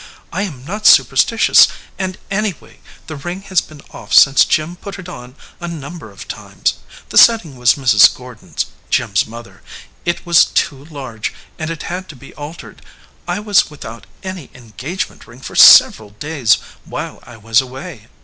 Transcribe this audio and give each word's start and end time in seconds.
I 0.33 0.41
am 0.41 0.65
not 0.65 0.87
superstitious, 0.87 1.67
and, 1.99 2.17
anyway, 2.31 2.79
the 3.05 3.15
ring 3.15 3.41
has 3.43 3.61
been 3.61 3.83
off 3.91 4.15
since 4.15 4.45
Jim 4.45 4.75
put 4.75 4.97
it 4.97 5.07
on 5.07 5.35
a 5.59 5.67
number 5.67 6.09
of 6.09 6.27
times. 6.27 6.79
The 7.09 7.19
set 7.19 7.43
ting 7.43 7.55
was 7.55 7.75
Mrs. 7.75 8.11
Gordon 8.15 8.53
s, 8.57 8.65
Jim 8.89 9.11
s 9.11 9.27
mother 9.27 9.61
s. 9.63 9.83
It 10.05 10.25
was 10.25 10.45
too 10.45 10.85
large, 10.85 11.35
and 11.59 11.69
it 11.69 11.83
had 11.83 12.09
to 12.09 12.15
be 12.15 12.33
altered. 12.33 12.81
I 13.27 13.39
was 13.41 13.69
with 13.69 13.85
out 13.85 14.07
any 14.23 14.49
engagement 14.55 15.27
ring 15.27 15.39
for 15.39 15.55
several 15.55 16.09
days 16.09 16.55
while 16.83 17.19
I 17.21 17.37
was 17.37 17.61
away." 17.61 18.07